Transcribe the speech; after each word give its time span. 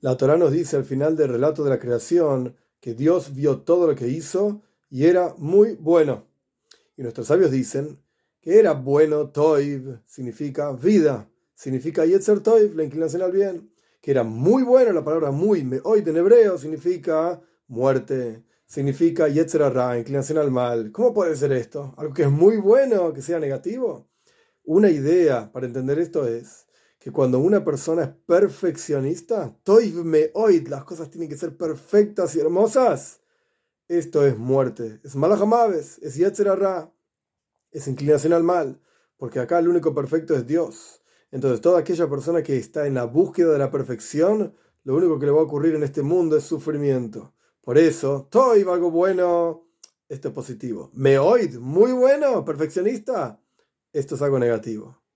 La 0.00 0.16
Torah 0.16 0.36
nos 0.36 0.52
dice 0.52 0.76
al 0.76 0.84
final 0.84 1.16
del 1.16 1.30
relato 1.30 1.64
de 1.64 1.70
la 1.70 1.80
creación 1.80 2.54
que 2.78 2.94
Dios 2.94 3.34
vio 3.34 3.62
todo 3.62 3.88
lo 3.88 3.96
que 3.96 4.06
hizo 4.06 4.62
y 4.88 5.06
era 5.06 5.34
muy 5.38 5.74
bueno. 5.74 6.28
Y 6.96 7.02
nuestros 7.02 7.26
sabios 7.26 7.50
dicen 7.50 8.00
que 8.40 8.60
era 8.60 8.74
bueno, 8.74 9.30
toiv, 9.30 9.98
significa 10.06 10.70
vida, 10.70 11.28
significa 11.52 12.06
yetzer 12.06 12.38
toiv, 12.40 12.76
la 12.76 12.84
inclinación 12.84 13.22
al 13.22 13.32
bien. 13.32 13.72
Que 14.00 14.12
era 14.12 14.22
muy 14.22 14.62
bueno, 14.62 14.92
la 14.92 15.02
palabra 15.02 15.32
muy, 15.32 15.68
hoy 15.82 16.04
en 16.06 16.16
hebreo, 16.16 16.56
significa 16.58 17.42
muerte, 17.66 18.44
significa 18.66 19.26
yetzer 19.26 19.62
ra, 19.62 19.98
inclinación 19.98 20.38
al 20.38 20.52
mal. 20.52 20.92
¿Cómo 20.92 21.12
puede 21.12 21.34
ser 21.34 21.50
esto? 21.50 21.92
¿Algo 21.96 22.14
que 22.14 22.22
es 22.22 22.30
muy 22.30 22.58
bueno, 22.58 23.12
que 23.12 23.20
sea 23.20 23.40
negativo? 23.40 24.08
Una 24.62 24.90
idea 24.90 25.50
para 25.50 25.66
entender 25.66 25.98
esto 25.98 26.24
es 26.28 26.67
que 27.08 27.12
cuando 27.12 27.38
una 27.38 27.64
persona 27.64 28.02
es 28.02 28.10
perfeccionista, 28.26 29.56
toiv 29.62 30.04
me 30.04 30.30
oid, 30.34 30.68
las 30.68 30.84
cosas 30.84 31.08
tienen 31.08 31.30
que 31.30 31.38
ser 31.38 31.56
perfectas 31.56 32.36
y 32.36 32.40
hermosas. 32.40 33.22
Esto 33.88 34.26
es 34.26 34.36
muerte, 34.36 35.00
es 35.02 35.16
malajamaves, 35.16 35.98
es 36.02 36.16
yetzer 36.16 36.48
ra 36.48 36.92
es 37.70 37.88
inclinación 37.88 38.34
al 38.34 38.42
mal, 38.42 38.82
porque 39.16 39.40
acá 39.40 39.58
el 39.58 39.68
único 39.68 39.94
perfecto 39.94 40.34
es 40.34 40.46
Dios. 40.46 41.00
Entonces, 41.30 41.62
toda 41.62 41.78
aquella 41.78 42.10
persona 42.10 42.42
que 42.42 42.58
está 42.58 42.86
en 42.86 42.92
la 42.92 43.04
búsqueda 43.04 43.54
de 43.54 43.58
la 43.58 43.70
perfección, 43.70 44.54
lo 44.84 44.94
único 44.94 45.18
que 45.18 45.24
le 45.24 45.32
va 45.32 45.40
a 45.40 45.44
ocurrir 45.44 45.76
en 45.76 45.84
este 45.84 46.02
mundo 46.02 46.36
es 46.36 46.44
sufrimiento. 46.44 47.32
Por 47.62 47.78
eso, 47.78 48.28
Toy, 48.30 48.66
algo 48.70 48.90
bueno, 48.90 49.66
esto 50.10 50.28
es 50.28 50.34
positivo. 50.34 50.90
Meoid, 50.92 51.56
muy 51.56 51.92
bueno, 51.92 52.44
perfeccionista, 52.44 53.40
esto 53.94 54.16
es 54.16 54.20
algo 54.20 54.38
negativo. 54.38 55.07